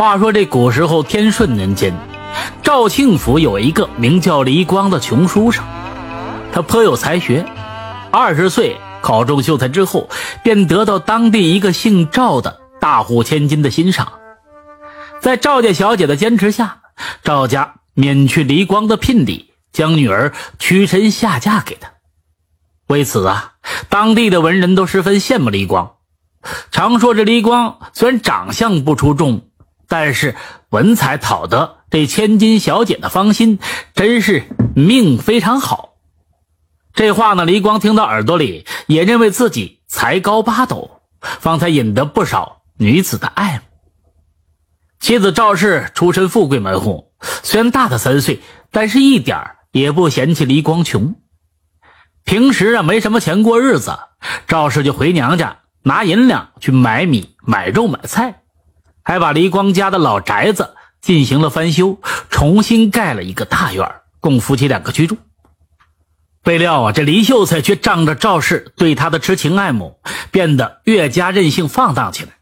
[0.00, 1.94] 话说这古时候天顺年间，
[2.62, 5.62] 赵庆府有一个名叫黎光的穷书生，
[6.50, 7.44] 他颇有才学。
[8.10, 10.08] 二十岁考中秀才之后，
[10.42, 14.14] 便得到当地一个姓赵的大户千金的欣赏。
[15.20, 16.80] 在赵家小姐的坚持下，
[17.22, 21.90] 赵家免去黎光的聘礼，将女儿屈身下嫁给他。
[22.86, 23.52] 为此啊，
[23.90, 25.96] 当地的文人都十分羡慕黎光。
[26.70, 29.42] 常说这黎光虽然长相不出众，
[29.90, 30.36] 但是
[30.68, 33.58] 文采讨得这千金小姐的芳心，
[33.92, 34.44] 真是
[34.76, 35.94] 命非常好。
[36.94, 43.62] 这话呢，黎光听到耳朵里，也认为自己才高八斗，方才引得不少女子的爱慕。
[45.00, 47.12] 妻子赵氏出身富贵门户，
[47.42, 51.16] 虽然大他三岁，但是一点也不嫌弃黎光穷。
[52.22, 53.98] 平时啊，没什么钱过日子，
[54.46, 55.56] 赵氏就回娘家。
[55.82, 58.42] 拿银两去买米、买肉、买菜，
[59.10, 61.98] 还把黎光家的老宅子进行了翻修，
[62.30, 65.18] 重新盖了一个大院，供夫妻两个居住。
[66.44, 69.98] 未料啊，这黎秀才却仗着赵氏对他的痴情爱慕，
[70.30, 72.34] 变得越加任性放荡起来。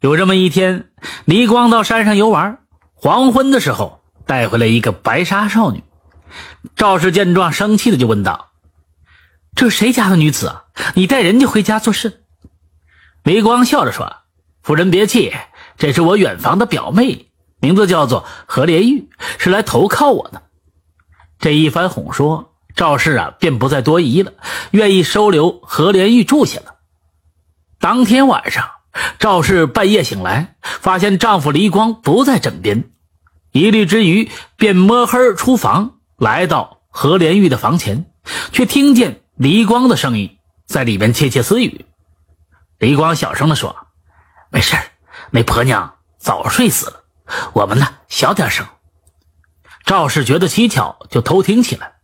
[0.00, 0.90] 有这么一天，
[1.24, 2.60] 黎光到山上游玩，
[2.92, 5.82] 黄昏的时候带回来一个白纱少女。
[6.76, 8.52] 赵氏见状，生气的就问道
[9.56, 10.66] ：“这谁家的女子啊？
[10.94, 12.20] 你带人家回家做甚？”
[13.24, 14.18] 黎光笑着说
[14.62, 15.34] ：“夫人别气，
[15.76, 17.26] 这是我远房的表妹，
[17.60, 19.08] 名字叫做何莲玉，
[19.38, 20.42] 是来投靠我的。”
[21.38, 24.32] 这一番哄说，赵氏啊便不再多疑了，
[24.70, 26.76] 愿意收留何莲玉住下了。
[27.78, 28.70] 当天晚上，
[29.18, 32.90] 赵氏半夜醒来，发现丈夫黎光不在枕边，
[33.52, 38.06] 疑虑之余，便摸黑出房，来到何莲玉的房前，
[38.52, 41.84] 却听见黎光的声音在里面窃窃私语。
[42.78, 43.76] 黎光小声地说
[44.50, 44.82] ：“没事儿
[45.34, 47.02] 那婆娘早睡死了。
[47.54, 48.64] 我们呢，小点声。”
[49.84, 51.94] 赵氏觉得蹊跷，就偷听起来。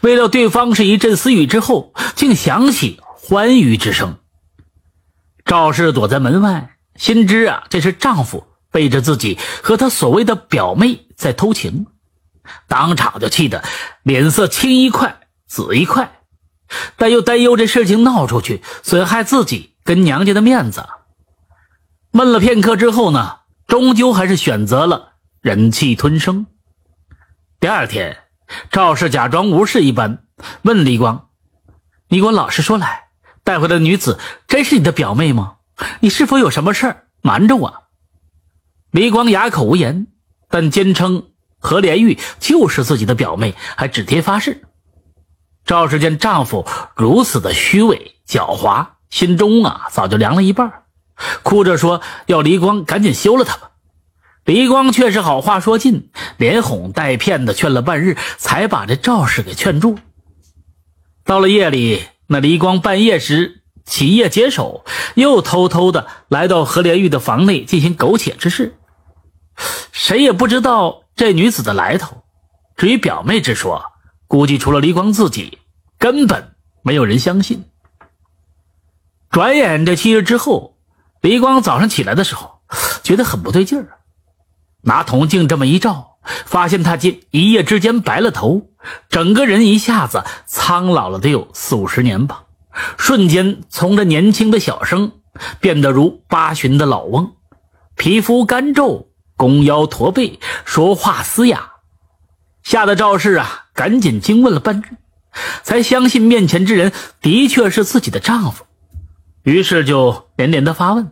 [0.00, 4.16] 未料对方是一阵私语之后，竟响起欢愉之声。
[5.44, 11.88] 赵氏躲在门外，心知啊，这是丈夫背着自己和他所谓的表妹在偷情，
[12.68, 13.62] 当场就气得
[14.02, 16.22] 脸色青一块紫一块，
[16.96, 19.74] 但又担忧这事情闹出去，损害自己。
[19.84, 20.84] 跟娘家的面子，
[22.10, 26.46] 闷了片刻之后呢，终究还是选择了忍气吞声。
[27.60, 28.16] 第二天，
[28.70, 30.24] 赵氏假装无事一般
[30.62, 31.28] 问李光
[32.08, 33.08] ：“你给我老实说来，
[33.44, 35.56] 带回的女子真是你的表妹吗？
[36.00, 37.84] 你是否有什么事儿瞒着我？”
[38.90, 40.06] 李光哑口无言，
[40.48, 44.62] 但坚称何莲玉就是自己的表妹，还指天发誓。
[45.66, 46.66] 赵氏见丈夫
[46.96, 48.86] 如此的虚伪狡猾。
[49.10, 50.84] 心中啊，早就凉了一半，
[51.42, 53.70] 哭着说要黎光赶紧休了他吧。
[54.44, 59.98] 黎光却是好话说尽，连哄带骗的劝了半日，才把这赵氏给劝住。
[61.24, 68.74] 到了夜里，那黎光半夜时起夜解手，又偷偷的来到何莲玉的房内进行苟且之事。
[69.92, 72.22] 谁也不知道这女子的来头。
[72.76, 73.84] 至于表妹之说，
[74.26, 75.58] 估计除了黎光自己，
[75.98, 77.66] 根本没有人相信。
[79.28, 80.77] 转眼这七日之后，
[81.20, 82.60] 李光早上起来的时候，
[83.02, 83.98] 觉得很不对劲儿，
[84.82, 88.68] 拿铜镜这么一照，发现他竟一夜之间白了头，
[89.08, 92.44] 整个人一下子苍老了得有四五十年吧，
[92.96, 95.10] 瞬间从这年轻的小生
[95.58, 97.32] 变得如八旬的老翁，
[97.96, 101.72] 皮肤干皱，弓腰驼背，说话嘶哑，
[102.62, 104.90] 吓得赵氏啊，赶紧惊问了半句，
[105.64, 108.64] 才相信面前之人的确是自己的丈夫。
[109.48, 111.10] 于是就连连的发问。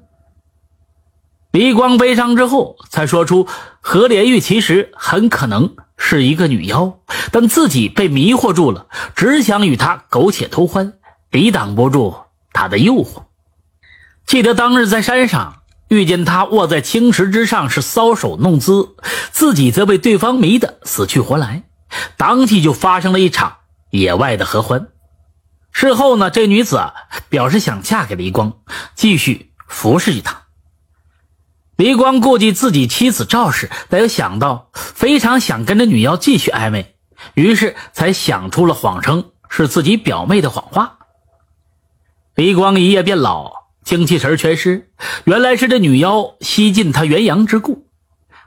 [1.53, 3.49] 黎光悲伤之后，才说出
[3.81, 6.99] 何莲玉其实很可能是一个女妖，
[7.33, 10.93] 但自己被迷惑住了，只想与她苟且偷欢，
[11.31, 12.15] 抵挡不住
[12.53, 13.23] 她的诱惑。
[14.27, 18.97] 记得当日在山上遇见她卧在青石之上，是搔首弄姿，
[19.33, 21.63] 自己则被对方迷得死去活来，
[22.19, 23.57] 当即就发生了一场
[23.89, 24.89] 野外的合欢。
[25.79, 26.81] 事后呢，这女子
[27.29, 28.61] 表示想嫁给黎光，
[28.95, 30.45] 继续服侍于他。
[31.77, 36.97] 黎光顾及自己妻子赵氏，但又想到非常想跟着女妖继续暧昧，
[37.35, 40.97] 于是才想出了谎称是自己表妹的谎话。
[42.35, 44.91] 黎光一夜变老，精气神全失，
[45.25, 47.87] 原来是这女妖吸尽他元阳之故。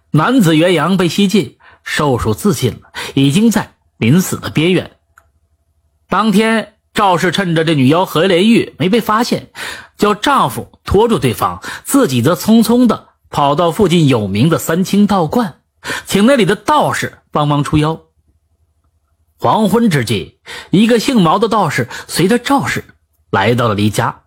[0.09, 4.97] 男子元阳被吸尽，寿数自尽了，已经在临死的边缘。
[6.07, 6.73] 当天。
[6.93, 9.51] 赵氏趁着这女妖何莲玉没被发现，
[9.97, 15.61] 叫丈夫拖住对方，自己则匆匆的跑到附近有名的三清道观，
[16.05, 18.01] 请那里的道士帮忙除妖。
[19.37, 20.39] 黄昏之际，
[20.71, 22.83] 一个姓毛的道士随着赵氏
[23.31, 24.23] 来到了离家。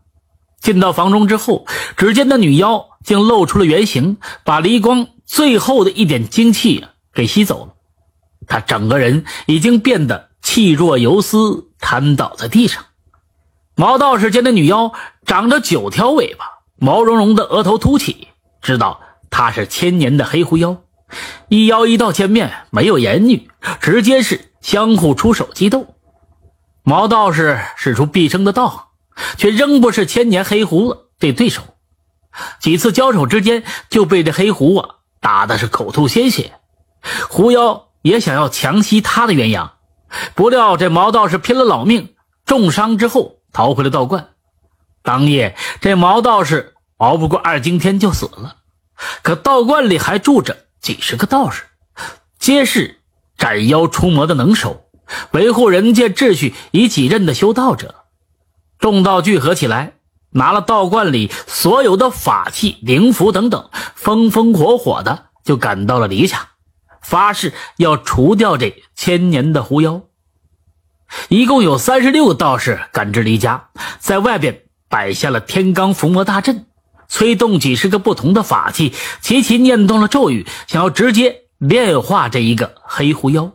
[0.61, 1.67] 进到房中之后，
[1.97, 7.75] 只见那女妖竟露出了原形，把离光最后的一点精气给吸走了。
[8.47, 12.85] 他整个人已经变得气若游丝，瘫倒在地上。
[13.75, 14.93] 毛道士见那女妖
[15.25, 16.45] 长着九条尾巴，
[16.77, 18.29] 毛茸茸的额头凸起，
[18.61, 19.01] 知道
[19.31, 20.83] 她是千年的黑狐妖。
[21.49, 23.49] 一妖一道见面，没有言语，
[23.81, 25.95] 直接是相互出手激斗。
[26.83, 28.89] 毛道士使出毕生的道。
[29.37, 31.63] 却仍不是千年黑狐的对手，
[32.61, 34.89] 几次交手之间就被这黑狐啊
[35.21, 36.55] 打的是口吐鲜血。
[37.29, 39.73] 狐妖也想要强袭他的鸳鸯，
[40.35, 42.15] 不料这毛道士拼了老命，
[42.45, 44.29] 重伤之后逃回了道观。
[45.03, 48.57] 当夜，这毛道士熬不过二更天就死了。
[49.23, 51.65] 可道观里还住着几十个道士，
[52.39, 53.01] 皆是
[53.37, 54.85] 斩妖除魔的能手，
[55.33, 58.05] 维护人界秩序以己任的修道者。
[58.79, 59.95] 众道聚合起来，
[60.31, 66.49] 拿了道观里所有的法器、灵符等等，风风火火的就赶到了黎家，
[67.03, 70.03] 发誓要除掉这千年的狐妖。
[71.29, 73.69] 一共有三十六个道士赶至黎家，
[73.99, 76.67] 在外边摆下了天罡伏魔大阵，
[77.09, 83.53] 催动几十个不同的法器，齐齐念动了咒语，想要直接炼化这一个黑狐妖。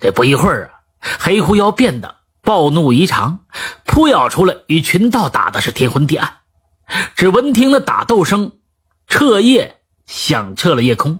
[0.00, 0.80] 这不一会儿啊，
[1.18, 2.16] 黑狐妖变得。
[2.40, 3.40] 暴怒异常，
[3.84, 6.38] 扑咬出来，与群道打的是天昏地暗。
[7.14, 8.52] 只闻听那打斗声，
[9.06, 11.18] 彻夜响彻了夜空，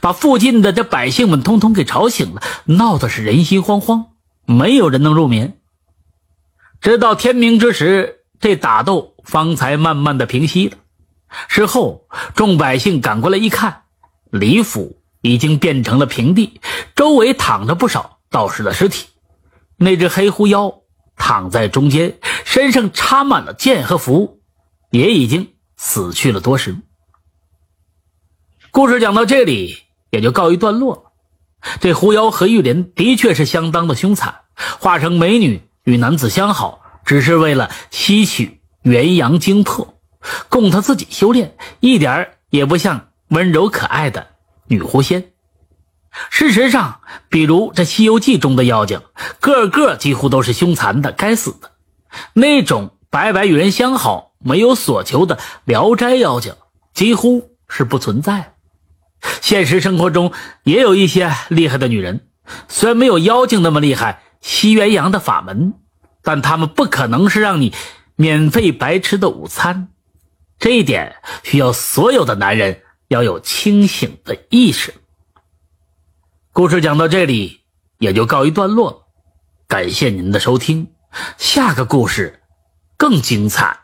[0.00, 4.06] 把附近的这百姓们通通给吵醒了，闹的是人心惶惶，
[4.46, 5.58] 没有人能入眠。
[6.80, 10.76] 直到天明之时，这打斗方才慢慢的平息了。
[11.48, 13.82] 事后，众百姓赶过来一看，
[14.30, 16.60] 李府已经变成了平地，
[16.94, 19.06] 周围躺着不少道士的尸体。
[19.76, 20.74] 那只黑狐妖
[21.16, 24.40] 躺在中间，身上插满了剑和符，
[24.90, 26.76] 也已经死去了多时。
[28.78, 29.76] 故事讲到这里
[30.08, 31.02] 也就告一段落了。
[31.80, 34.42] 这狐妖和玉莲的确是相当的凶残，
[34.78, 39.98] 化成美女与男子相好，只是为了吸取元阳精魄，
[40.48, 44.28] 供他自己修炼，一点也不像温柔可爱的
[44.68, 45.32] 女狐仙。
[46.30, 49.00] 事实上，比如这《西游记》中的妖精，
[49.40, 51.72] 个个几乎都是凶残的、该死的。
[52.32, 56.54] 那种白白与人相好、没有所求的聊斋妖精，
[56.94, 58.54] 几乎是不存在。
[59.42, 60.32] 现实生活中
[60.62, 62.28] 也有一些厉害的女人，
[62.68, 65.74] 虽然没有妖精那么厉害，吸元阳的法门，
[66.22, 67.74] 但她们不可能是让你
[68.16, 69.88] 免费白吃的午餐。
[70.58, 74.94] 这一点需要所有的男人要有清醒的意识。
[76.52, 77.60] 故事讲到这里，
[77.98, 79.06] 也就告一段落了。
[79.68, 80.88] 感谢您的收听，
[81.36, 82.40] 下个故事
[82.96, 83.78] 更精彩。